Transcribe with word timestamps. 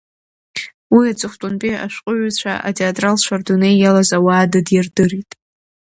Уи 0.93 1.05
аҵыхәтәантәи 1.11 1.81
ашәҟәыҩҩцәа 1.85 2.53
атеатралцәа 2.67 3.35
рдунеи 3.39 3.75
иалаз 3.77 4.09
ауаа 4.17 4.51
дыдирдырит. 4.51 5.31